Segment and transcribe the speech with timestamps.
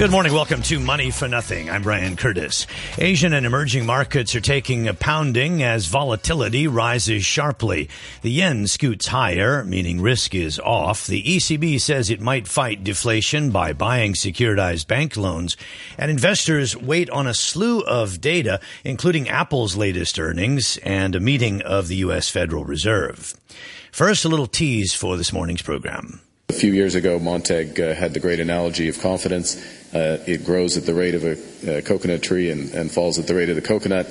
[0.00, 0.32] Good morning.
[0.32, 1.68] Welcome to Money for Nothing.
[1.68, 2.66] I'm Brian Curtis.
[2.96, 7.90] Asian and emerging markets are taking a pounding as volatility rises sharply.
[8.22, 11.06] The yen scoots higher, meaning risk is off.
[11.06, 15.58] The ECB says it might fight deflation by buying securitized bank loans.
[15.98, 21.60] And investors wait on a slew of data, including Apple's latest earnings and a meeting
[21.60, 22.30] of the U.S.
[22.30, 23.34] Federal Reserve.
[23.92, 26.22] First, a little tease for this morning's program.
[26.50, 29.56] A few years ago, Montek uh, had the great analogy of confidence.
[29.94, 33.28] Uh, it grows at the rate of a, a coconut tree and, and falls at
[33.28, 34.08] the rate of the coconut.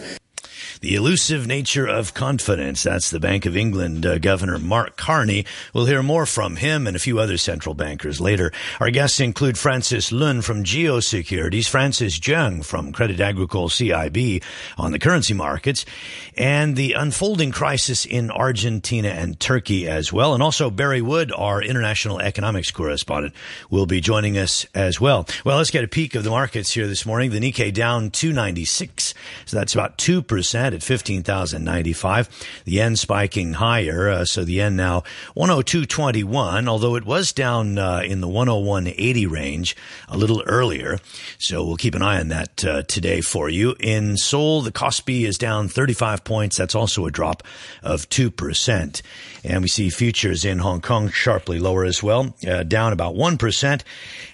[0.81, 2.83] The elusive nature of confidence.
[2.83, 5.45] That's the Bank of England uh, Governor Mark Carney.
[5.73, 8.53] We'll hear more from him and a few other central bankers later.
[8.79, 14.41] Our guests include Francis Lun from Geo Securities, Frances Cheung from Credit Agricole CIB
[14.77, 15.83] on the currency markets,
[16.37, 20.33] and the unfolding crisis in Argentina and Turkey as well.
[20.33, 23.35] And also Barry Wood, our international economics correspondent,
[23.69, 25.27] will be joining us as well.
[25.43, 27.31] Well, let's get a peek of the markets here this morning.
[27.31, 29.08] The Nikkei down 296.
[29.45, 32.29] So that's about 2% at 15,095.
[32.65, 35.03] The yen spiking higher, uh, so the yen now
[35.35, 39.75] 102.21, although it was down uh, in the 101.80 range
[40.07, 40.99] a little earlier.
[41.37, 43.75] So we'll keep an eye on that uh, today for you.
[43.79, 46.57] In Seoul, the Kospi is down 35 points.
[46.57, 47.43] That's also a drop
[47.83, 49.01] of 2%.
[49.43, 53.81] And we see futures in Hong Kong sharply lower as well, uh, down about 1%.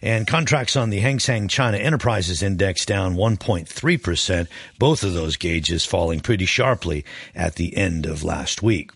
[0.02, 4.48] And contracts on the Hang Seng China Enterprises Index down 1.3%.
[4.80, 8.92] Both of those gauges falling pretty sharply at the end of last week.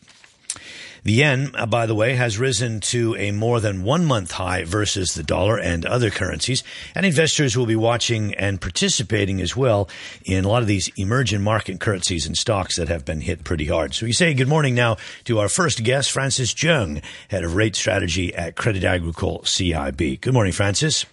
[1.03, 4.63] The yen, uh, by the way, has risen to a more than one month high
[4.63, 6.63] versus the dollar and other currencies.
[6.93, 9.89] And investors will be watching and participating as well
[10.25, 13.65] in a lot of these emerging market currencies and stocks that have been hit pretty
[13.65, 13.93] hard.
[13.93, 17.75] So we say good morning now to our first guest, Frances Cheung, head of rate
[17.75, 20.19] strategy at Credit Agricole CIB.
[20.19, 21.05] Good morning, Francis.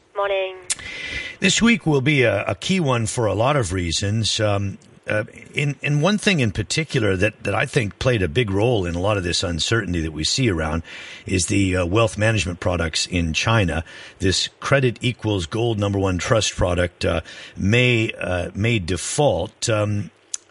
[1.38, 4.40] This week will be a, a, key one for a lot of reasons.
[4.40, 5.24] Um, uh,
[5.54, 8.94] in, in one thing in particular that, that I think played a big role in
[8.94, 10.82] a lot of this uncertainty that we see around
[11.26, 13.84] is the uh, wealth management products in China.
[14.18, 17.20] This credit equals gold number one trust product uh,
[17.56, 19.68] may uh, may default.
[19.68, 20.10] Um,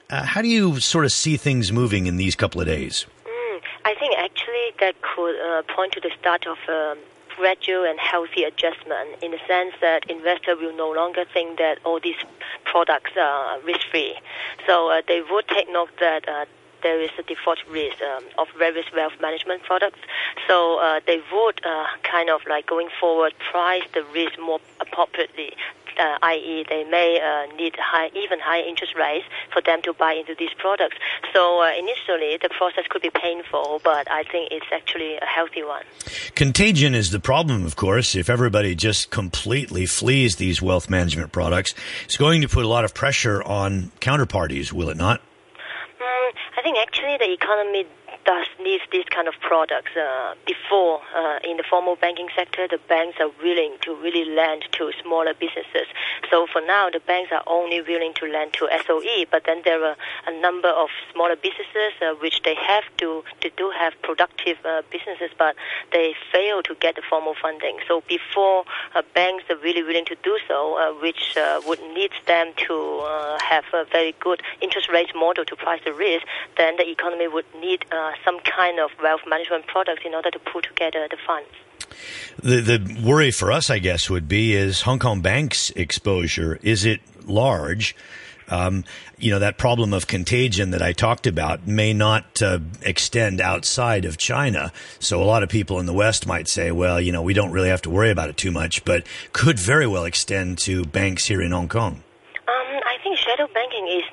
[0.10, 3.06] uh, how do you sort of see things moving in these couple of days?
[3.26, 6.98] Mm, I think actually that could uh, point to the start of um,
[7.38, 12.00] gradual and healthy adjustment in the sense that investor will no longer think that all
[12.00, 12.22] these
[12.66, 14.16] products are risk free.
[14.66, 16.46] So uh, they would take note that uh,
[16.84, 20.00] there is a default risk um, of various wealth management products.
[20.48, 25.54] So uh, they would uh, kind of like going forward price the risk more appropriately
[26.00, 30.14] uh, i.e., they may uh, need high, even higher interest rates for them to buy
[30.14, 30.98] into these products.
[31.34, 35.64] So uh, initially, the process could be painful, but I think it's actually a healthy
[35.64, 35.84] one.
[36.36, 38.16] Contagion is the problem, of course.
[38.16, 41.74] If everybody just completely flees these wealth management products,
[42.06, 45.22] it's going to put a lot of pressure on counterparties, will it not?
[46.00, 47.86] Mm, I think actually the economy
[48.26, 49.92] does need these kind of products.
[49.96, 54.64] Uh, before, uh, in the formal banking sector, the banks are willing to really lend
[54.74, 55.88] to smaller businesses.
[56.30, 59.84] So for now, the banks are only willing to lend to SOE, but then there
[59.84, 59.96] are
[60.28, 64.82] a number of smaller businesses uh, which they have to, to do have productive uh,
[64.92, 65.56] businesses, but
[65.94, 67.78] they fail to get the formal funding.
[67.88, 68.66] So before
[68.96, 71.38] uh, banks are really willing to do so, uh, which
[71.68, 73.02] would need them to
[73.42, 76.26] have a very good interest rate model to price the risk,
[76.58, 77.86] then the economy would need
[78.24, 81.50] some kind of wealth management product in order to pull together the funds.
[82.42, 86.60] The the worry for us, I guess, would be is Hong Kong Bank's exposure.
[86.62, 87.96] Is it large?
[88.48, 88.84] Um,
[89.18, 94.06] you know that problem of contagion that I talked about may not uh, extend outside
[94.06, 94.72] of China.
[95.00, 97.52] So a lot of people in the West might say, well, you know, we don't
[97.52, 101.26] really have to worry about it too much, but could very well extend to banks
[101.26, 102.04] here in Hong Kong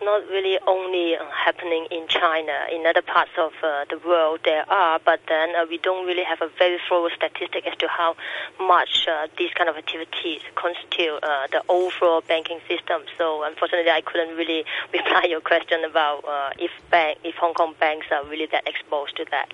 [0.04, 2.52] not really only uh, happening in China.
[2.70, 6.24] In other parts of uh, the world, there are, but then uh, we don't really
[6.24, 8.16] have a very thorough statistic as to how
[8.60, 13.02] much uh, these kind of activities constitute uh, the overall banking system.
[13.18, 17.74] So, unfortunately, I couldn't really reply your question about uh, if bank, if Hong Kong
[17.78, 19.52] banks are really that exposed to that.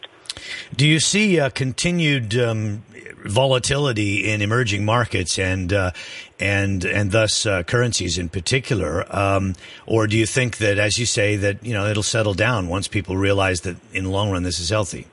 [0.75, 2.83] Do you see continued um,
[3.25, 5.93] volatility in emerging markets and uh,
[6.39, 9.55] and and thus uh, currencies in particular, um,
[9.87, 12.89] or do you think that, as you say, that you know it'll settle down once
[12.89, 15.07] people realize that in the long run this is healthy?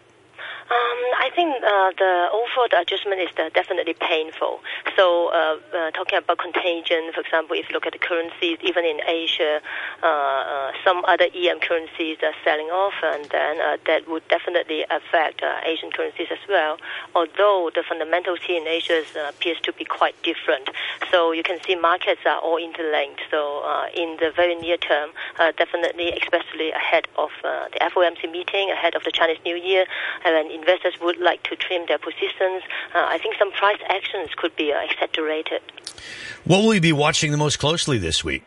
[1.66, 4.60] Uh, the overall adjustment is definitely painful.
[4.96, 8.86] So, uh, uh, talking about contagion, for example, if you look at the currencies, even
[8.86, 9.62] in Asia,
[10.04, 13.58] uh, uh, some other EM currencies are selling off, and then
[13.88, 16.78] that would definitely affect Asian currencies as well.
[17.16, 20.70] Although the fundamentals here in Asia appears to be quite different.
[21.10, 23.22] So, you can see markets are all interlinked.
[23.32, 23.66] So,
[23.96, 25.10] in the very near term,
[25.58, 29.86] definitely, especially ahead of the FOMC meeting, ahead of the Chinese New Year,
[30.24, 32.64] and investors would like to trim their positions.
[32.94, 35.62] Uh, I think some price actions could be uh, exaggerated.
[36.46, 38.44] What will you be watching the most closely this week?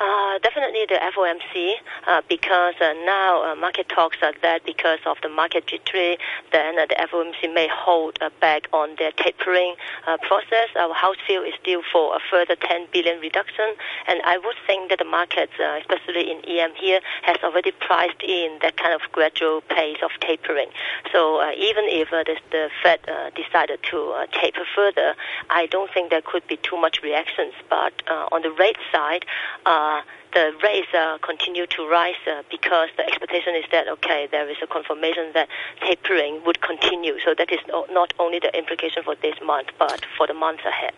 [0.00, 1.72] Uh, definitely the FOMC,
[2.06, 6.16] uh, because uh, now uh, market talks are that because of the market jittery,
[6.52, 9.74] then uh, the FOMC may hold uh, back on their tapering
[10.22, 10.68] process.
[10.78, 13.74] Our house view is still for a further 10 billion reduction,
[14.06, 18.58] and I would think that the markets, especially in EM here, has already priced in
[18.62, 20.68] that kind of gradual pace of tapering.
[21.12, 23.00] So even if the, the, Fed
[23.34, 25.14] decided to taper further,
[25.50, 27.54] I don't think there could be too much reactions.
[27.68, 29.24] But on the rate side,
[30.34, 34.56] the rates uh, continue to rise uh, because the expectation is that okay, there is
[34.62, 35.48] a confirmation that
[35.80, 37.18] tapering would continue.
[37.24, 40.92] So that is not only the implication for this month, but for the months ahead.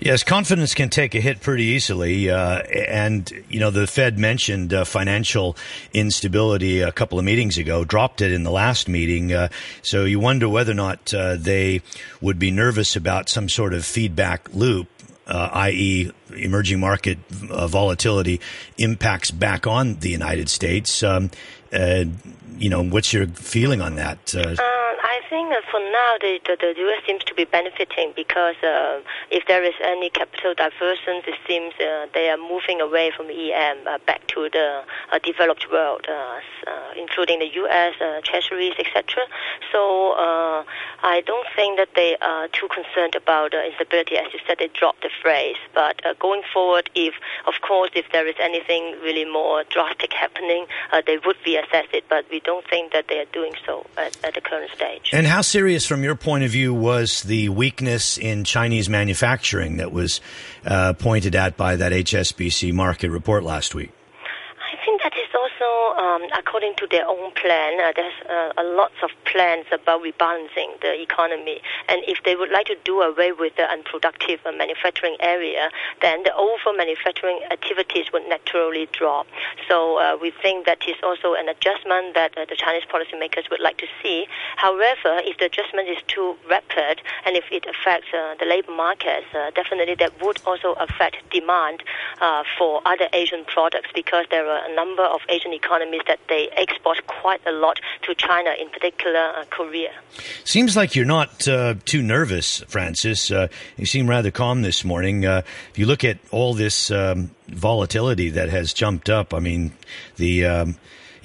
[0.00, 4.72] Yes, confidence can take a hit pretty easily, uh, and you know the Fed mentioned
[4.72, 5.56] uh, financial
[5.92, 9.32] instability a couple of meetings ago, dropped it in the last meeting.
[9.32, 9.48] Uh,
[9.82, 11.82] so you wonder whether or not uh, they
[12.20, 14.88] would be nervous about some sort of feedback loop
[15.28, 17.18] i.e., emerging market
[17.50, 18.40] uh, volatility,
[18.78, 21.02] impacts back on the United States.
[21.02, 21.30] Um,
[21.72, 22.04] uh,
[22.58, 24.34] you know, what's your feeling on that?
[24.34, 24.56] Uh,
[25.36, 27.02] think for now the, the, the, U.S.
[27.06, 29.00] seems to be benefiting because uh,
[29.30, 33.84] if there is any capital diversion, it seems uh, they are moving away from EM
[34.06, 34.82] back to the
[35.22, 36.06] developed world,
[36.96, 37.94] including the U.S.
[38.24, 39.24] treasuries, etc.
[39.72, 40.14] So
[41.02, 44.16] I don't think that they are too concerned about uh, instability.
[44.16, 45.56] As you said, they dropped the phrase.
[45.74, 47.14] But uh, going forward, if,
[47.46, 52.04] of course, if there is anything really more drastic happening, uh, they would reassess it.
[52.08, 55.10] But we don't think that they are doing so at, at the current stage.
[55.12, 59.92] And how serious, from your point of view, was the weakness in Chinese manufacturing that
[59.92, 60.20] was
[60.64, 63.92] uh, pointed at by that HSBC market report last week?
[65.66, 70.02] Also, um, according to their own plan, uh, there's uh, a lots of plans about
[70.02, 71.60] rebalancing the economy.
[71.88, 75.70] And if they would like to do away with the unproductive uh, manufacturing area,
[76.02, 79.26] then the over manufacturing activities would naturally drop.
[79.68, 83.60] So uh, we think that is also an adjustment that uh, the Chinese policymakers would
[83.60, 84.26] like to see.
[84.56, 89.26] However, if the adjustment is too rapid and if it affects uh, the labor markets,
[89.54, 91.82] definitely that would also affect demand
[92.58, 97.06] for other Asian products because there are a number of Asian economies that they export
[97.06, 99.92] quite a lot to China, in particular uh, Korea.
[100.44, 103.30] Seems like you're not uh, too nervous, Francis.
[103.30, 105.26] Uh, you seem rather calm this morning.
[105.26, 109.72] Uh, if you look at all this um, volatility that has jumped up, I mean,
[110.16, 110.76] the um,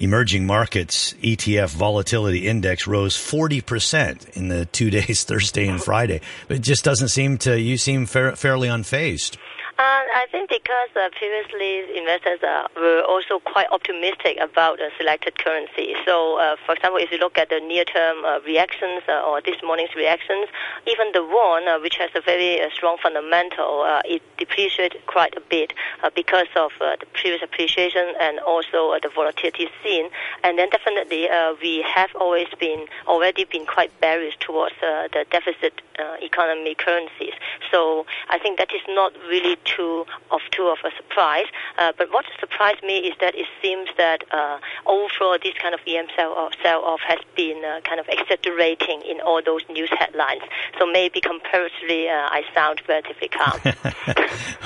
[0.02, 6.22] emerging markets ETF volatility index rose 40% in the two days, Thursday and Friday.
[6.48, 9.38] But it just doesn't seem to, you seem fair, fairly unfazed.
[9.82, 15.40] Uh, I think because uh, previously investors uh, were also quite optimistic about uh, selected
[15.40, 15.96] currency.
[16.06, 19.58] So, uh, for example, if you look at the near-term uh, reactions uh, or this
[19.64, 20.50] morning's reactions,
[20.86, 25.74] even the won, which has a very strong fundamental, it depreciated quite a bit
[26.14, 30.12] because of the previous appreciation and also the volatility seen.
[30.44, 31.28] And then definitely
[31.60, 35.82] we have always been already been quite bearish towards the deficit
[36.22, 37.34] economy currencies.
[37.72, 41.46] So I think that is not really too of too of a surprise.
[41.78, 45.80] Uh, but what surprised me is that it seems that uh, overall this kind of
[45.88, 49.90] EM sell off, sell off has been uh, kind of exaggerating in all those news
[49.98, 50.42] headlines.
[50.80, 53.60] So maybe comparatively, uh, I sound relatively calm.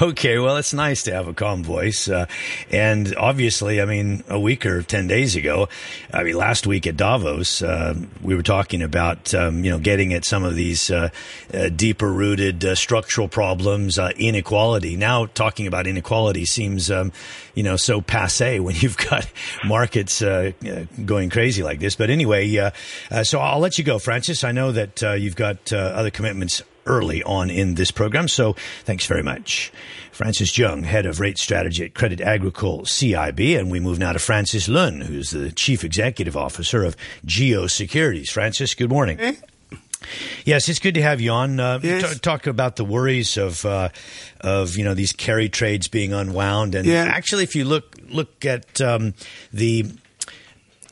[0.09, 2.09] okay, well, it's nice to have a calm voice.
[2.09, 2.25] Uh,
[2.71, 5.69] and obviously, I mean, a week or 10 days ago,
[6.13, 10.13] I mean, last week at Davos, uh, we were talking about, um, you know, getting
[10.13, 10.91] at some of these
[11.75, 17.11] deeper rooted structural problems, inequality now talking about inequality seems, um,
[17.53, 19.29] you know, so passe when you've got
[19.63, 21.95] markets uh, uh, going crazy like this.
[21.95, 22.71] But anyway, uh,
[23.11, 24.43] uh, so I'll let you go, Francis.
[24.43, 29.07] I know that uh, you've got other commitments early on in this program, so thanks
[29.07, 29.71] very much.
[30.11, 34.19] Frances Cheung, head of rate strategy at Credit Agricole CIB, and we move now to
[34.19, 38.29] Francis Lun, who's the chief executive officer of Geo Securities.
[38.29, 39.37] Francis, good morning.
[40.45, 41.59] Yes, it's good to have you on.
[41.59, 42.13] Uh, yes.
[42.13, 43.89] t- talk about the worries of uh,
[44.41, 47.03] of you know these carry trades being unwound, and yeah.
[47.05, 49.13] actually, if you look look at um,
[49.53, 49.85] the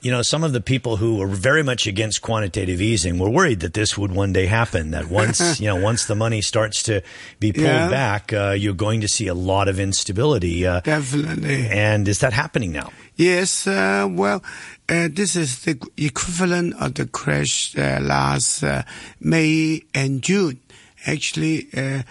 [0.01, 3.61] you know, some of the people who were very much against quantitative easing were worried
[3.61, 4.91] that this would one day happen.
[4.91, 7.01] That once, you know, once the money starts to
[7.39, 7.89] be pulled Yeah.
[7.89, 10.67] back, uh, you're going to see a lot of instability.
[10.67, 11.67] Uh, Definitely.
[11.69, 12.91] and is that happening now?
[13.15, 14.43] Yes, uh, well,
[14.89, 18.83] uh, this is the equivalent of the crash uh, last uh,
[19.19, 20.59] May and June.
[21.05, 22.01] Actually, uh,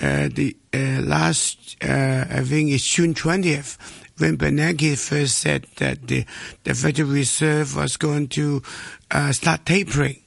[0.00, 3.76] uh, the last, I think it's June 20th,
[4.18, 6.24] when Bernanke first said that the,
[6.64, 8.62] the Federal Reserve was going to
[9.30, 10.20] start tapering.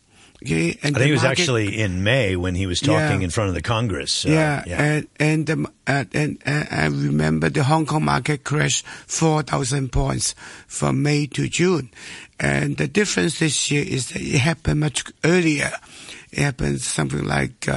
[0.43, 3.25] Okay, and I think it was market- actually in May when he was talking Yeah.
[3.25, 4.25] in front of the Congress.
[4.25, 8.85] Uh, yeah, and and the, uh, and uh, I remember the Hong Kong market crashed
[9.07, 10.35] four thousand points
[10.67, 11.89] from May to June,
[12.39, 15.71] and the difference this year is that it happened much earlier.
[16.31, 17.67] It happened something like.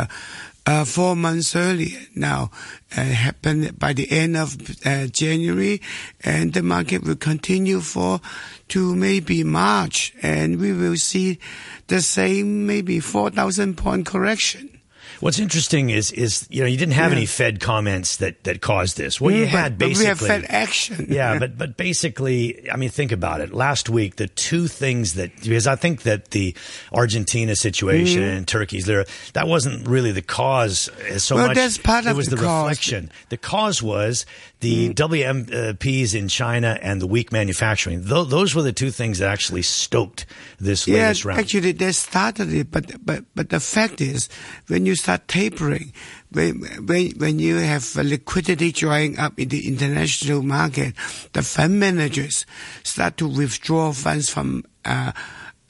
[0.69, 2.51] Uh, four months earlier now,
[2.97, 5.81] uh, happened by the end of uh, January,
[6.25, 8.21] and the market will continue for
[8.67, 11.39] to maybe March, and we will see
[11.87, 14.76] the same maybe four thousand point correction.
[15.21, 17.17] What's interesting is is you know you didn't have Yeah.
[17.19, 19.21] any Fed comments that that caused this.
[19.21, 20.19] What you had but we have.
[20.21, 21.07] Fed action.
[21.09, 23.53] yeah, but but basically, I mean, think about it.
[23.53, 26.55] Last week, the two things that because I think that the
[26.93, 28.37] Argentina situation Mm-hmm.
[28.37, 31.57] and Turkey's lira that wasn't really the cause uh, so Well, much.
[31.57, 32.69] that's part it of was the the, cause.
[32.69, 33.11] Reflection.
[33.31, 34.27] The cause was
[34.61, 38.03] the WMPs in China and the weak manufacturing.
[38.05, 40.27] Tho- those were the two things that actually stoked
[40.59, 41.41] this Yeah, latest round.
[41.41, 44.29] actually, they started it, but but but the fact is,
[44.69, 45.93] when you start tapering,
[46.33, 50.97] when when when you have liquidity drying up in the international market,
[51.33, 52.45] the fund managers
[52.83, 55.13] start to withdraw funds from uh,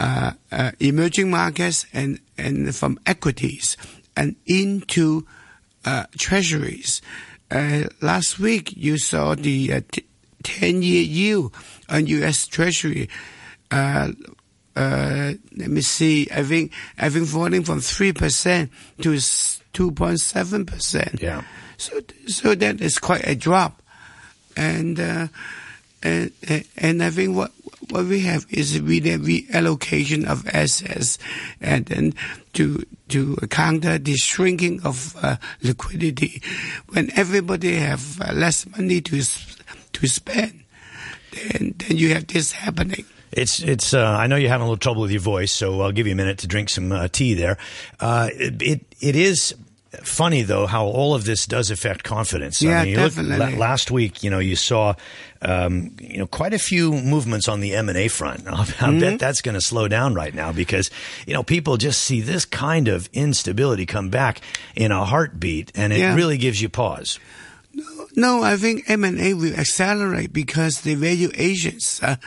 [0.01, 3.77] uh, uh, emerging markets and and from equities
[4.17, 5.27] and into
[5.85, 7.03] uh, treasuries.
[7.51, 10.07] Uh, last week, you saw the uh, t-
[10.45, 11.53] 10-year yield
[11.91, 12.47] on U.S.
[12.47, 13.11] Treasury.
[14.77, 16.29] Uh, let me see.
[16.31, 19.19] I think I think falling from three percent to
[19.73, 21.23] two point seven percent.
[21.23, 21.45] Yeah.
[21.79, 23.81] So so that is quite a drop,
[24.55, 25.29] and uh,
[26.03, 26.33] and
[26.77, 27.53] and I think what
[27.89, 31.19] what we have is really reallocation of assets,
[31.61, 32.15] and then
[32.53, 36.43] to to counter the shrinking of uh, liquidity,
[36.89, 39.23] when everybody have uh, less money to
[39.93, 40.65] to spend,
[41.33, 43.05] then then you have this happening.
[43.33, 43.93] It's it's.
[43.95, 46.13] Uh, I know you're having a little trouble with your voice, so I'll give you
[46.13, 47.59] a minute to drink some uh, tea there.
[48.01, 49.55] Uh, it, it it is
[50.03, 52.61] funny though how all of this does affect confidence.
[52.61, 53.55] Yeah, I mean, you look- definitely.
[53.55, 54.95] la- last week, you know, you saw
[55.43, 58.47] um, you know quite a few movements on the M and A front.
[58.47, 59.01] I'll, Mm-hmm.
[59.01, 60.91] bet that's going to slow down right now because
[61.27, 64.41] you know people just see this kind of instability come back
[64.77, 66.15] in a heartbeat, and it Yeah.
[66.15, 67.19] really gives you pause.
[68.15, 72.19] No, I think M&A will accelerate because the valuations are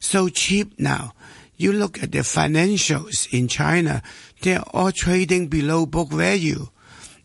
[0.00, 1.12] so cheap now.
[1.56, 4.02] You look at the financials in China,
[4.42, 6.68] they're all trading below book value.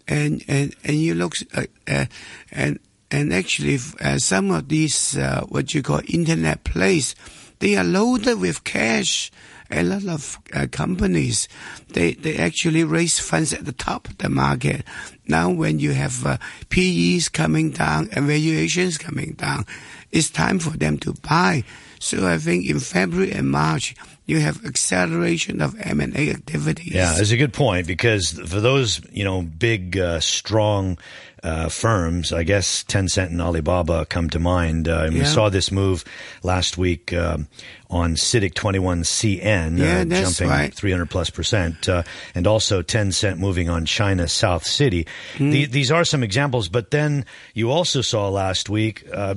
[0.08, 2.06] And, and, and you look, uh, uh,
[2.51, 2.80] and,
[3.12, 7.15] and actually, uh, some of these, uh, what you call internet plays,
[7.60, 9.32] they are loaded with cash.
[9.72, 11.48] A lot of uh, companies,
[11.94, 14.84] they, they actually raise funds at the top of the market.
[15.27, 16.38] Now when you have uh,
[16.70, 19.65] PEs coming down and valuations coming down,
[20.12, 21.63] it's time for them to buy.
[22.04, 23.96] So I think in February and March,
[24.26, 26.94] you have acceleration of M&A activities.
[26.94, 30.98] Yeah, that's a good point because for those you know big, uh, strong
[31.44, 34.88] uh, firms, I guess Tencent and Alibaba come to mind.
[34.88, 36.06] Uh, and we saw this move
[36.42, 37.48] last week um,
[37.90, 40.74] on CITIC 21CN, Yeah, uh, jumping right.
[40.74, 45.06] 300 plus percent, uh, and also Tencent moving on China South City.
[45.38, 45.50] Hmm.
[45.52, 49.36] The, these are some examples, but then you also saw last week, uh,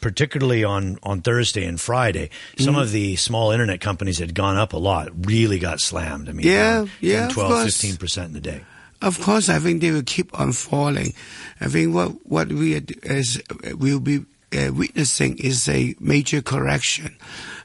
[0.00, 4.72] particularly on on Thursday and Friday, some of the small internet companies had gone up
[4.72, 6.28] a lot, really got slammed.
[6.28, 8.64] I mean, Yeah, 10, yeah, of 12, 15 percent in a day.
[9.04, 11.12] Of course, I think they will keep on falling.
[11.60, 13.40] I think what what we is,
[13.78, 14.24] will be
[14.56, 17.14] uh, witnessing is a major correction,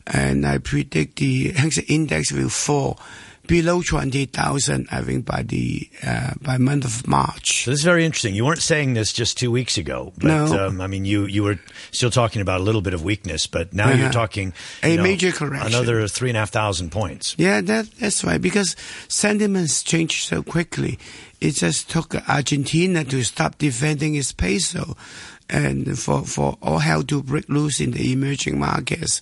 [0.06, 3.00] and I predict the Hang Seng Index will fall
[3.48, 4.88] below twenty thousand.
[4.92, 7.64] I think by the uh, by month of March.
[7.66, 8.36] So this is very interesting.
[8.36, 10.68] You weren't saying this just two weeks ago, but No.
[10.68, 11.58] um, I mean, you you were
[11.92, 14.22] still talking about a little bit of weakness, but now you're Uh-huh.
[14.28, 14.54] talking
[14.84, 15.68] A know, major correction.
[15.74, 17.34] another three and a half thousand points.
[17.38, 18.42] Yeah, that that's right.
[18.42, 18.76] Because
[19.08, 20.98] sentiments change so quickly.
[21.42, 24.98] It just took Argentina to stop defending its peso,
[25.50, 29.22] and for for all hell to break loose in the emerging markets,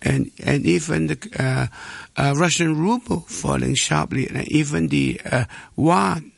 [0.00, 1.66] and and even the uh,
[2.16, 5.44] uh, Russian ruble falling sharply, and even the uh,
[5.76, 6.32] yuan.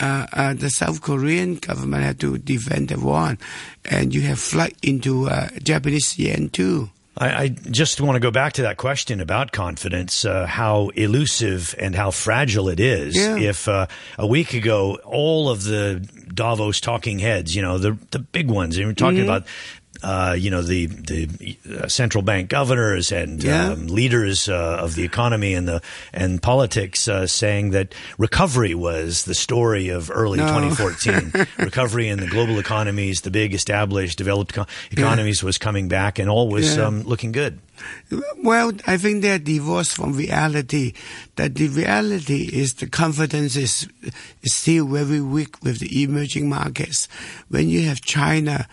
[0.00, 3.38] Uh, uh, the South Korean government had to defend the yuan,
[3.84, 6.90] and you have flight into uh, Japanese yen too.
[7.16, 11.74] I, I, just want to go back to that question about confidence, uh, how elusive
[11.78, 13.16] and how fragile it is.
[13.16, 13.36] Yeah.
[13.36, 13.86] If uh,
[14.18, 18.76] a week ago, all of the Davos talking heads, you know, the the big ones,
[18.76, 19.28] and we're talking Mm-hmm.
[19.28, 19.46] about.
[20.02, 23.70] Uh, you know the the uh, central bank governors and Yeah.
[23.72, 25.80] um, leaders uh, of the economy and the
[26.12, 30.46] and politics uh, saying that recovery was the story of early No.
[30.48, 31.46] 2014.
[31.64, 36.28] recovery in the global economies, the big established developed co- economies was coming back and
[36.28, 36.86] all was Yeah.
[36.86, 37.58] um, looking good.
[38.42, 40.92] Well, I think they're divorced from reality.
[41.36, 43.88] That the reality is the confidence is,
[44.42, 47.08] is still very weak with the emerging markets.
[47.48, 48.68] When you have China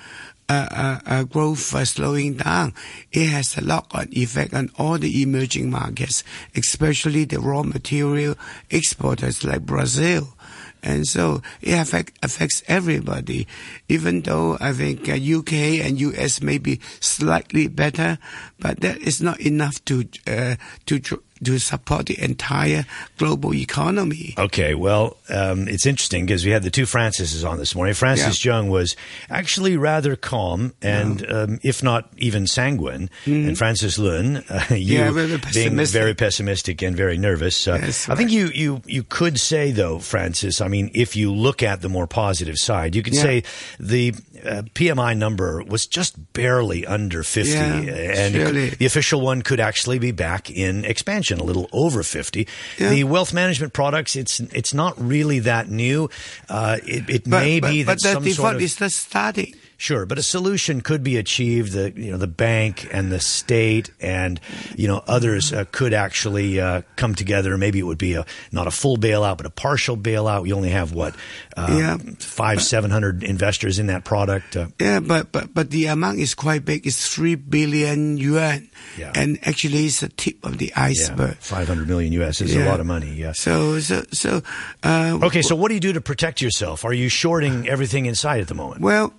[0.51, 2.73] uh, growth slowing down,
[3.11, 6.23] it has a knock-on effect on all the emerging markets,
[6.55, 8.35] especially the raw material
[8.69, 10.35] exporters like Brazil.
[10.83, 13.47] And so it affect, affects everybody,
[13.87, 15.53] even though I think uh, UK
[15.85, 18.17] and US may be slightly better,
[18.59, 20.55] but that is not enough to uh,
[20.87, 22.85] to to support the entire
[23.17, 24.33] global economy.
[24.37, 27.93] Okay, well, um, it's interesting because we had the two Francises on this morning.
[27.93, 28.95] Frances Cheung was
[29.29, 34.99] actually rather calm and, um, if not even sanguine, and Francis Lun, uh, you.
[34.99, 37.67] Yeah, very being very pessimistic and very nervous.
[37.67, 40.61] Uh, Yes, I think you, you you could say though, Francis.
[40.61, 43.21] I mean, if you look at the more positive side, you could Yeah.
[43.21, 43.43] say
[43.79, 44.13] the
[44.45, 49.41] uh, PMI number was just barely under fifty, Yeah, and it could- the official one
[49.41, 52.47] could actually be back in expansion, a little over 50.
[52.77, 52.89] Yeah.
[52.89, 56.09] The wealth management products, it's it's not really that new.
[56.49, 58.75] Uh, it it But, may but, be but that the some default sort of is
[58.75, 59.53] just starting.
[59.81, 61.71] Sure, but a solution could be achieved.
[61.71, 64.39] The you know the bank and the state and
[64.77, 67.57] you know others uh, could actually uh, come together.
[67.57, 70.43] Maybe it would be a not a full bailout, but a partial bailout.
[70.43, 71.15] We only have what
[71.57, 71.97] uh, Yeah.
[72.19, 74.55] five seven hundred investors in that product.
[74.55, 76.85] Uh, Yeah, but, but, but the amount is quite big.
[76.85, 78.69] It's 3 billion yuan.
[78.97, 79.11] Yeah.
[79.15, 81.29] And actually it's the tip of the iceberg.
[81.29, 82.39] Yeah, five hundred million U.S.
[82.41, 83.13] is a lot of money.
[83.15, 83.39] Yes.
[83.39, 84.41] So, so, so,
[84.83, 86.85] uh, Okay, so what do you do to protect yourself?
[86.85, 88.81] Are you shorting everything inside at the moment?
[88.81, 89.13] Well,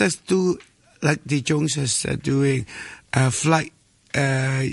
[0.00, 0.58] uh, just do
[1.02, 2.66] like the Joneses are doing,
[3.12, 3.72] a flight
[4.14, 4.64] uh,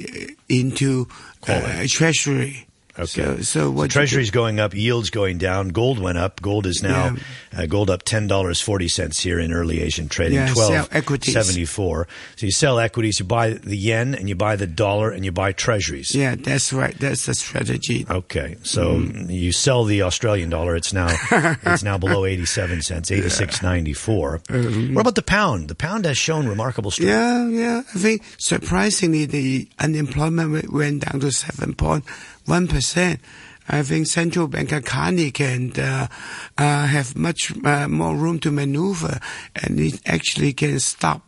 [0.50, 1.08] into
[1.48, 2.68] uh, treasury.
[2.98, 3.08] Okay.
[3.08, 3.84] So, so what?
[3.84, 6.42] you Treasury's going up, yields going down, gold went up.
[6.42, 7.16] Gold is now
[7.56, 10.36] uh, gold up ten dollars forty cents here in early Asian trading.
[10.38, 11.34] Yeah, Twelve equities.
[11.34, 12.08] seventy four.
[12.38, 15.32] So you sell equities, you buy the yen, and you buy the dollar, and you
[15.32, 16.16] buy treasuries.
[16.16, 16.98] Yeah, that's right.
[16.98, 18.06] That's the strategy.
[18.10, 19.30] Okay, so Mm-hmm.
[19.30, 20.76] you sell the Australian dollar.
[20.76, 24.42] It's now it's now below eighty seven cents, eighty six ninety four.
[24.50, 25.68] What about the pound?
[25.68, 27.12] The pound has shown remarkable strength.
[27.12, 27.56] Mm-hmm.
[27.58, 27.78] Yeah, yeah.
[27.80, 32.06] I think surprisingly, the unemployment rate went down to seven point
[32.46, 33.20] one percent.
[33.68, 36.08] I think central banker Carney can uh,
[36.56, 39.20] uh, have much uh, more room to maneuver,
[39.56, 41.24] and it actually can stop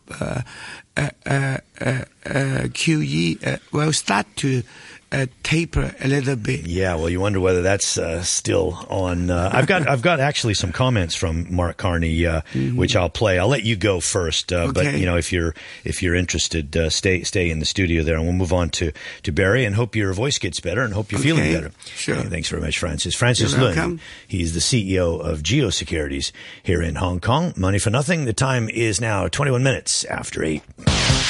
[0.98, 3.46] uh, uh, uh, QE.
[3.46, 4.62] Uh, well, start to
[5.10, 6.66] uh, taper a little bit.
[6.66, 9.30] Yeah, well, you wonder whether that's uh, still on.
[9.30, 12.42] Uh, I've got I've got actually some comments from Mark Carney, uh,
[12.74, 13.38] which I'll play.
[13.38, 14.98] I'll let you go first, uh, but Mm-hmm.
[14.98, 18.24] You know if you're if you're interested, uh, stay stay in the studio there, and
[18.24, 21.20] we'll move on to to Barry, and hope your voice gets better, and hope you're
[21.20, 21.72] feeling better.
[21.84, 22.16] sure.
[22.16, 23.14] Okay, thanks very much, Francis.
[23.14, 26.32] Francis You're He's the CEO of Geosecurities
[26.62, 27.52] here in Hong Kong.
[27.56, 28.24] Money for nothing.
[28.24, 30.62] The time is now 21 minutes after eight.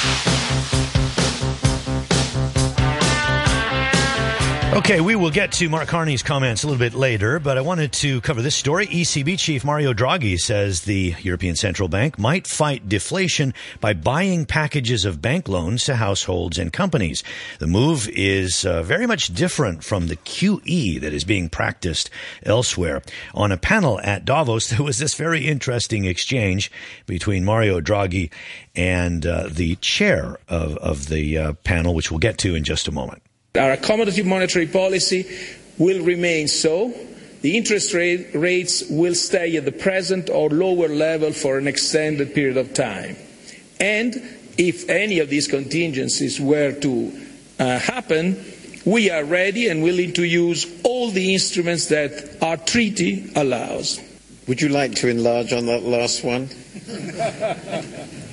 [0.01, 0.28] Thank you.
[4.71, 7.91] Okay, we will get to Mark Carney's comments a little bit later, but I wanted
[7.93, 8.85] to cover this story.
[8.85, 15.05] ECB chief Mario Draghi says the European Central Bank might fight deflation by buying packages
[15.05, 17.23] of bank loans to households and companies.
[17.57, 22.11] The move is uh, very much different from the QE that is being practiced
[22.43, 23.01] elsewhere.
[23.33, 26.71] On a panel at Davos, there was this very interesting exchange
[27.07, 28.31] between Mario Draghi
[28.75, 32.87] and uh, the chair of, of the uh, panel, which we'll get to in just
[32.87, 33.23] a moment.
[33.55, 35.25] Our accommodative monetary policy
[35.79, 36.93] will remain so.
[37.41, 42.35] The interest rate, rates will stay at the present or lower level for an extended
[42.35, 43.15] period of time.
[43.79, 44.13] And
[44.57, 48.43] if any of these contingencies were to uh, happen,
[48.85, 53.99] we are ready and willing to use all the instruments that our treaty allows.
[54.47, 56.49] Would you like to enlarge on that last one?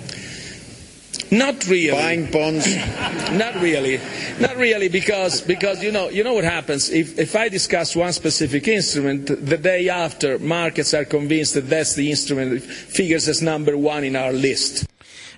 [1.31, 1.91] Not really.
[1.91, 2.67] Buying bonds.
[3.33, 4.01] Not really,
[4.39, 8.13] not really, because because you know you know what happens if if I discuss one
[8.13, 13.43] specific instrument, the day after markets are convinced that that's the instrument that figures as
[13.43, 14.87] number one in our list.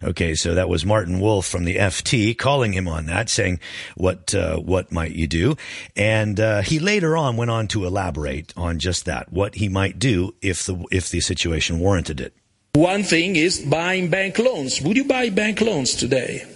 [0.03, 3.59] Okay, so that was Martin Wolf from the FT calling him on that, saying,
[3.96, 5.57] "What uh, what might you do?"
[5.96, 9.98] And uh, he later on went on to elaborate on just that, what he might
[9.98, 12.35] do if the if the situation warranted it.
[12.79, 14.81] One thing is buying bank loans.
[14.81, 16.47] Would you buy bank loans today?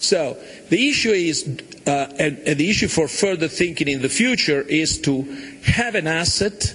[0.00, 0.36] So
[0.70, 1.46] the issue is,
[1.86, 5.22] uh, and, and the issue for further thinking in the future is to
[5.62, 6.74] have an asset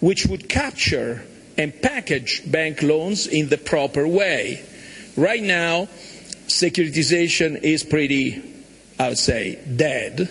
[0.00, 1.26] which would capture
[1.58, 4.64] and package bank loans in the proper way.
[5.14, 5.88] Right now,
[6.46, 8.42] securitization is pretty,
[8.98, 10.30] I would say, dead.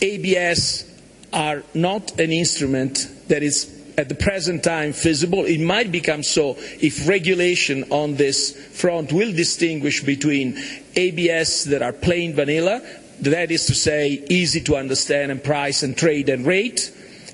[0.00, 0.90] ABS
[1.34, 5.44] are not an instrument that is at the present time feasible.
[5.44, 10.62] It might become so if regulation on this front will distinguish between
[10.96, 12.82] ABS that are plain vanilla,
[13.20, 16.80] that is to say, easy to understand and price and trade and rate,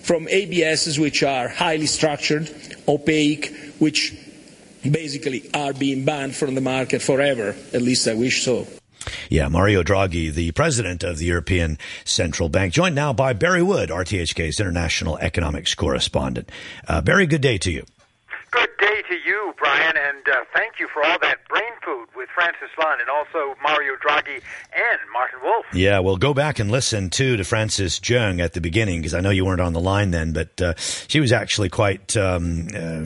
[0.02, 2.50] from ABSs which are highly structured,
[2.86, 4.14] opaque, which
[4.88, 7.54] basically are being banned from the market forever.
[7.72, 8.66] At least I wish so.
[9.30, 13.90] Yeah, Mario Draghi, the president of the European Central Bank, joined now by Barry Wood,
[13.90, 16.50] RTHK's international economics correspondent.
[16.86, 17.84] Uh, Barry, good day to you.
[18.50, 22.28] Good day to you, Brian, and uh, thank you for all that brain food with
[22.34, 25.64] Francis Lun and also Mario Draghi and Martin Wolf.
[25.72, 29.20] Yeah, well, go back and listen too to Frances Cheung at the beginning because I
[29.20, 33.04] know you weren't on the line then, but uh, she was actually quite um, uh,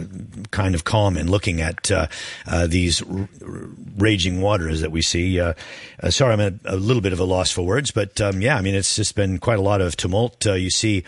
[0.50, 2.06] kind of calm in looking at uh,
[2.46, 3.28] uh, these r-
[3.98, 5.38] raging waters that we see.
[5.38, 5.52] Uh,
[6.08, 8.74] sorry, I'm a little bit of a loss for words, but um, yeah, I mean
[8.74, 10.46] it's just been quite a lot of tumult.
[10.46, 11.04] you see,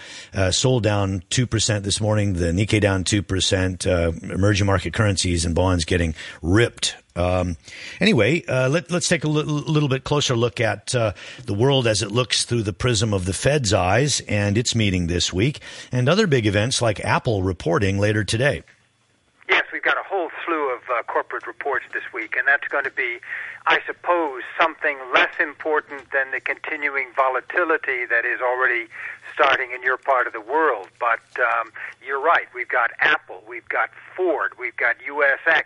[0.51, 5.55] Seoul down two percent this morning, the Nikkei down two percent, emerging market currencies and
[5.55, 7.57] bonds getting ripped um,
[8.01, 11.13] anyway, uh, let, us take a l- little bit closer look at uh,
[11.45, 15.07] the world as it looks through the prism of the Fed's eyes and its meeting
[15.07, 15.61] this week,
[15.93, 18.63] and other big events like Apple reporting later today.
[19.49, 22.85] Yes, we've got a whole slew of uh, corporate reports this week, and that's going
[22.85, 23.19] to be,
[23.67, 28.87] I suppose, something less important than the continuing volatility that is already
[29.35, 30.89] starting in your part of the world.
[30.99, 31.71] But um,
[32.05, 32.47] you're right.
[32.55, 35.65] We've got Apple, we've got Ford, we've got USX.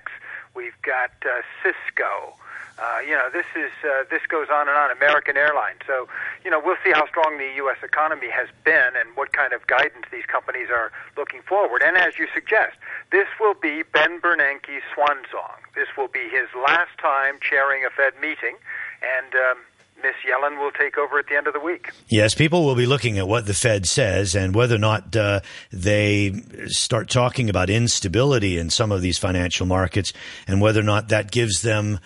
[0.54, 2.34] We've got uh, Cisco.
[2.78, 4.90] Uh, you know, this is uh, this goes on and on.
[4.90, 5.80] American Airlines.
[5.84, 6.08] So,
[6.44, 7.78] you know, we'll see how strong the U.S.
[7.82, 11.82] economy has been and what kind of guidance these companies are looking forward.
[11.84, 12.76] And as you suggest,
[13.10, 15.58] this will be Ben Bernanke's swan song.
[15.74, 18.54] This will be his last time chairing a Fed meeting,
[19.02, 19.58] and um,
[20.02, 21.90] Miss Yellen will take over at the end of the week.
[22.08, 25.40] Yes, people will be looking at what the Fed says and whether or not uh,
[25.72, 26.32] they
[26.66, 30.12] start talking about instability in some of these financial markets
[30.46, 31.98] and whether or not that gives them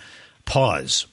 [0.44, 1.06] pause.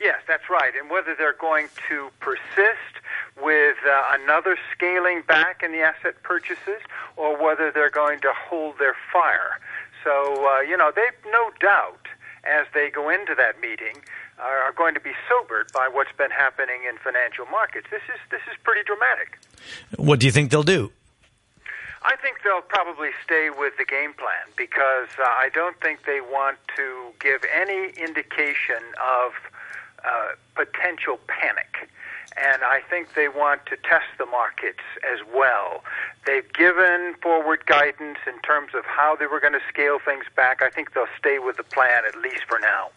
[0.00, 0.72] Yes, that's right.
[0.74, 2.92] And whether they're going to persist
[3.40, 6.80] with uh, another scaling back in the asset purchases
[7.16, 9.60] or whether they're going to hold their fire.
[10.04, 12.08] So, uh, you know, they've no doubt
[12.44, 14.02] as they go into that meeting
[14.42, 17.86] are going to be sobered by what's been happening in financial markets.
[17.90, 19.38] This is this is pretty dramatic.
[19.96, 20.90] What do you think they'll do?
[22.04, 26.20] I think they'll probably stay with the game plan because uh, I don't think they
[26.20, 29.32] want to give any indication of
[30.04, 31.88] uh, potential panic.
[32.36, 35.84] And I think they want to test the markets as well.
[36.26, 40.62] They've given forward guidance in terms of how they were going to scale things back.
[40.62, 42.90] I think they'll stay with the plan at least for now.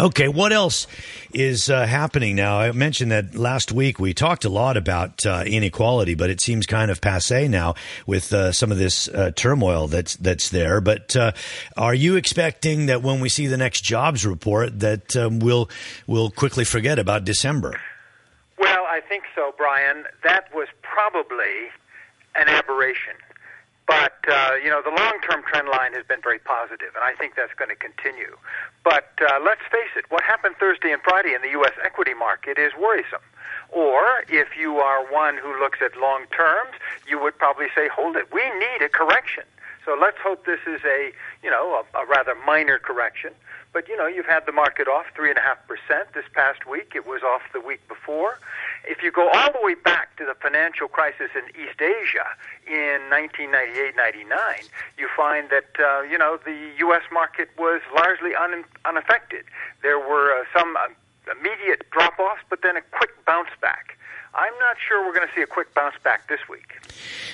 [0.00, 0.86] Okay, what else
[1.34, 2.60] is uh, happening now?
[2.60, 6.66] I mentioned that last week we talked a lot about uh, inequality, but it seems
[6.66, 7.74] kind of passe now
[8.06, 10.80] with uh, some of this uh, turmoil that's that's there.
[10.80, 11.32] But uh,
[11.76, 15.68] are you expecting that when we see the next jobs report that um, we'll
[16.06, 17.80] we'll quickly forget about December?
[18.56, 20.04] Well, I think so, Brian.
[20.22, 21.70] That was probably
[22.36, 23.14] an aberration.
[23.88, 27.34] But uh, you know, the long-term trend line has been very positive, and I think
[27.34, 28.36] that's going to continue.
[28.84, 31.72] But uh, let's face it, what happened Thursday and Friday in the U.S.
[31.82, 33.24] equity market is worrisome.
[33.70, 36.76] Or if you are one who looks at long terms,
[37.08, 39.44] you would probably say, hold it, we need a correction.
[39.84, 43.32] So let's hope this is a, you know, a, a rather minor correction.
[43.72, 46.66] But you know, you've had the market off three and a half percent this past
[46.66, 46.92] week.
[46.94, 48.38] It was off the week before.
[48.84, 52.26] If you go all the way back to the financial crisis in East Asia
[52.66, 57.02] in 1998-99, you find that uh, you know the U.S.
[57.12, 59.44] market was largely un- unaffected.
[59.82, 60.88] There were uh, some uh,
[61.30, 63.97] immediate drop-offs, but then a quick bounce back.
[64.34, 66.78] I'm not sure we're going to see a quick bounce back this week.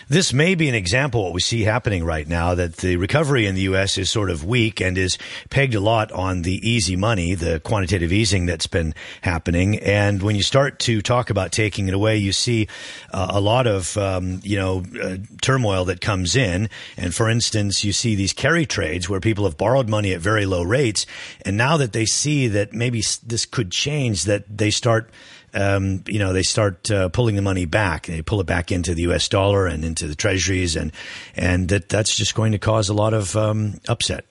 [0.09, 3.47] This may be an example of what we see happening right now that the recovery
[3.47, 3.99] in the U.S.
[3.99, 5.19] is sort of weak and is
[5.51, 9.79] pegged a lot on the easy money, the quantitative easing that's been happening.
[9.81, 12.69] And when you start to talk about taking it away, you see
[13.13, 16.69] uh, a lot of, um, you know, uh, turmoil that comes in.
[16.97, 20.47] And for instance, you see these carry trades where people have borrowed money at very
[20.47, 21.07] low rates.
[21.45, 25.11] And now that they see that maybe this could change, that they start
[25.55, 28.07] um, you know, they start uh, pulling the money back.
[28.07, 29.29] They pull it back into the U.S.
[29.29, 30.93] dollar and into the treasuries, and
[31.37, 34.27] and that that's just going to cause a lot of um, upset.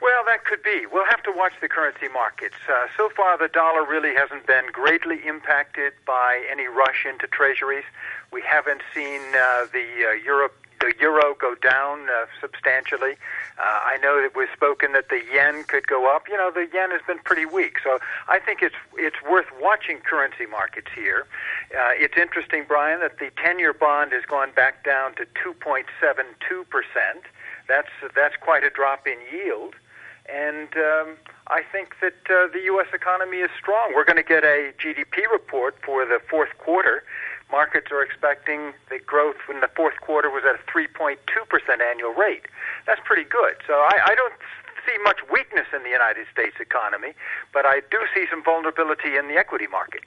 [0.00, 0.86] Well, that could be.
[0.90, 2.56] We'll have to watch the currency markets.
[2.68, 7.84] Uh, so far, the dollar really hasn't been greatly impacted by any rush into treasuries.
[8.32, 13.12] We haven't seen uh, the uh, Europe the euro go down uh, substantially.
[13.56, 16.28] Uh, I know it was spoken that the yen could go up.
[16.28, 19.98] You know, the yen has been pretty weak, so I think it's it's worth watching
[19.98, 21.26] currency markets here.
[21.70, 25.86] Uh, it's interesting, Brian, that the ten-year bond has gone back down to 2.72
[26.68, 27.22] percent.
[27.68, 29.74] That's that's quite a drop in yield,
[30.28, 31.16] and um,
[31.46, 32.88] I think that uh, the U.S.
[32.92, 33.92] economy is strong.
[33.94, 37.04] We're going to get a GDP report for the fourth quarter
[37.52, 41.20] markets are expecting the growth in the fourth quarter was at a 3.2%
[41.78, 42.48] annual rate.
[42.86, 43.60] That's pretty good.
[43.68, 44.32] So I, I don't
[44.86, 47.12] see much weakness in the United States economy,
[47.52, 50.02] but I do see some vulnerability in the equity market.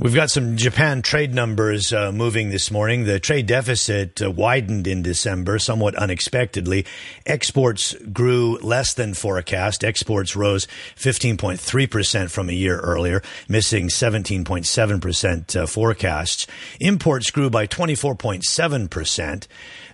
[0.00, 3.04] We've got some Japan trade numbers uh, moving this morning.
[3.04, 6.86] The trade deficit uh, widened in December somewhat unexpectedly.
[7.26, 9.84] Exports grew less than forecast.
[9.84, 16.46] Exports rose 15.3% from a year earlier, missing 17.7% uh, forecasts.
[16.80, 19.46] Imports grew by 24.7%.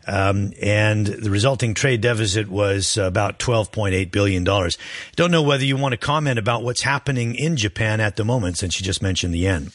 [0.06, 4.44] Um, and the resulting trade deficit was about $12.8 billion.
[4.44, 8.58] Don't know whether you want to comment about what's happening in Japan at the moment,
[8.58, 9.72] since you just mentioned the yen.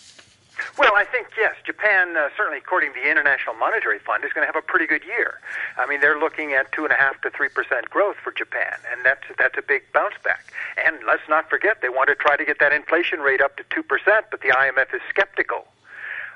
[0.78, 4.48] Well, I think yes, Japan uh, certainly, according to the International Monetary Fund, is going
[4.48, 5.40] to have a pretty good year.
[5.78, 8.78] I mean, they're looking at two and a half to three percent growth for Japan,
[8.92, 10.54] and that's that's a big bounce back.
[10.84, 13.64] And let's not forget they want to try to get that inflation rate up to
[13.70, 15.66] two percent, but the IMF is skeptical.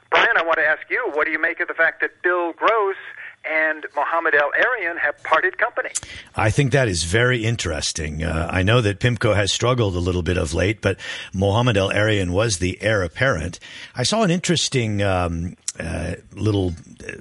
[0.10, 2.53] Brian, I want to ask you, what do you make of the fact that Bill
[2.53, 2.97] Gross
[3.49, 5.89] and Mohamed El-Erian have parted company.
[6.36, 8.23] I think that is very interesting.
[8.23, 10.99] Uh, I know that PIMCO has struggled a little bit of late, but
[11.34, 13.60] Mohamed El-Erian was the heir apparent.
[13.95, 16.73] I saw an interesting um, uh, little
[17.08, 17.13] uh,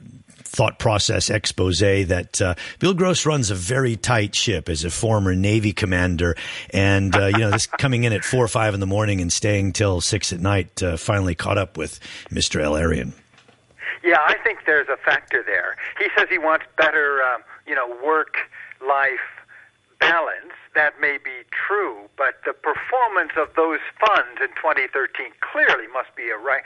[0.55, 5.35] thought process expose that uh, Bill Gross runs a very tight ship as a former
[5.35, 6.37] Navy commander,
[6.71, 9.33] and uh, you know this coming in at four or five in the morning and
[9.33, 10.83] staying till six at night.
[10.83, 11.99] Uh, finally caught up with
[12.31, 13.13] Mister El-Erian.
[14.05, 15.77] Yeah, I think there's a factor there.
[15.99, 19.09] He says he wants better, um, you know, work-life
[19.99, 20.54] balance.
[20.75, 26.31] That may be true, but the performance of those funds in 2013 clearly must be
[26.31, 26.63] a right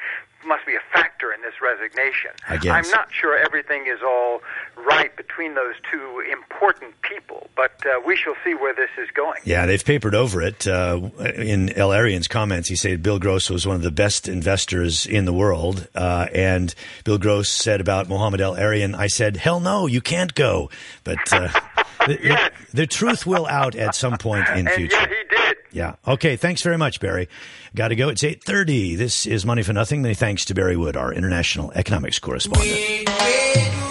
[0.46, 2.30] must be a factor in this resignation.
[2.48, 2.72] I guess.
[2.72, 4.40] I'm not sure everything is all
[4.76, 9.40] right between those two important people, but uh, we shall see where this is going.
[9.44, 10.66] Yeah, they've papered over it.
[10.66, 15.24] Uh, in El-Erian's comments, he said Bill Gross was one of the best investors in
[15.24, 15.88] the world.
[15.94, 20.70] Uh, and Bill Gross said about Mohamed El-Erian, I said, hell no, you can't go.
[21.02, 21.48] But uh,
[22.08, 22.50] the, yes.
[22.70, 24.96] the, the, truth will out at some point in and future.
[24.96, 25.56] Yeah, he did.
[25.70, 25.94] Yeah.
[26.06, 26.36] Okay.
[26.36, 27.28] Thanks very much, Barry.
[27.74, 28.08] Got to go.
[28.08, 28.96] It's 8.30.
[28.96, 30.02] This is Money for Nothing.
[30.02, 33.87] Many thanks to Barry Wood, our international economics correspondent.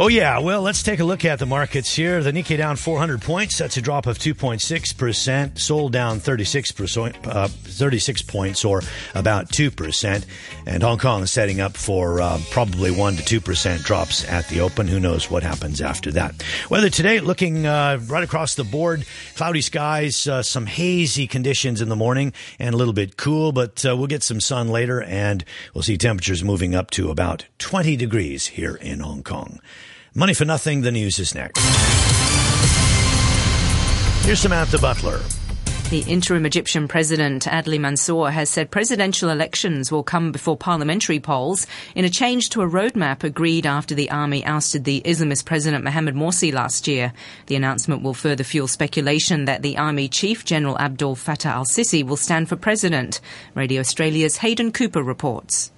[0.00, 0.38] Oh, yeah.
[0.38, 2.22] Well, let's take a look at the markets here.
[2.22, 3.58] The Nikkei down 400 points.
[3.58, 5.58] That's a drop of 2.6%.
[5.58, 6.72] Seoul down 36,
[7.24, 8.82] uh, 36 points, or
[9.16, 10.24] about 2%.
[10.66, 14.60] And Hong Kong is setting up for uh, probably 1 to 2% drops at the
[14.60, 14.86] open.
[14.86, 16.44] Who knows what happens after that?
[16.70, 19.04] Weather today looking uh, right across the board.
[19.34, 23.84] Cloudy skies, uh, some hazy conditions in the morning, and a little bit cool, but
[23.84, 27.96] uh, we'll get some sun later, and we'll see temperatures moving up to about 20
[27.96, 29.58] degrees here in Hong Kong.
[30.14, 30.82] Money for nothing.
[30.82, 31.60] The news is next.
[34.24, 35.20] Here's Samantha Butler.
[35.90, 41.66] The interim Egyptian president, Adli Mansour, has said presidential elections will come before parliamentary polls
[41.94, 46.14] in a change to a roadmap agreed after the army ousted the Islamist president Mohamed
[46.14, 47.14] Morsi last year.
[47.46, 52.18] The announcement will further fuel speculation that the army chief, General Abdel Fattah al-Sisi, will
[52.18, 53.22] stand for president.
[53.54, 55.72] Radio Australia's Hayden Cooper reports.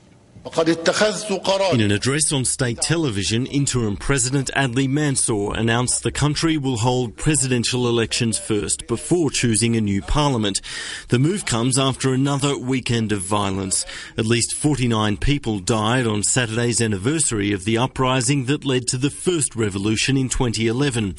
[1.75, 7.15] In an address on state television, interim President Adli Mansour announced the country will hold
[7.15, 10.63] presidential elections first before choosing a new parliament.
[11.09, 13.85] The move comes after another weekend of violence.
[14.17, 19.11] At least 49 people died on Saturday's anniversary of the uprising that led to the
[19.11, 21.17] first revolution in 2011.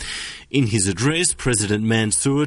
[0.50, 2.40] In his address, President Mansour